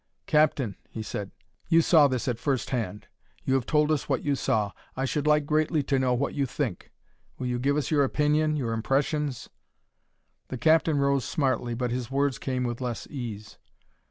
"Captain," 0.25 0.75
he 0.89 1.03
said, 1.03 1.29
"you 1.67 1.79
saw 1.79 2.07
this 2.07 2.27
at 2.27 2.39
first 2.39 2.71
hand. 2.71 3.05
You 3.43 3.53
have 3.53 3.67
told 3.67 3.91
us 3.91 4.09
what 4.09 4.23
you 4.23 4.33
saw. 4.33 4.71
I 4.97 5.05
should 5.05 5.27
like 5.27 5.45
greatly 5.45 5.83
to 5.83 5.99
know 5.99 6.15
what 6.15 6.33
you 6.33 6.47
think. 6.47 6.91
Will 7.37 7.45
you 7.45 7.59
give 7.59 7.77
us 7.77 7.91
your 7.91 8.03
opinion, 8.03 8.55
your 8.55 8.73
impressions?" 8.73 9.51
The 10.47 10.57
captain 10.57 10.97
arose 10.97 11.23
smartly, 11.25 11.75
but 11.75 11.91
his 11.91 12.09
words 12.09 12.39
came 12.39 12.63
with 12.63 12.81
less 12.81 13.05
ease. 13.11 13.59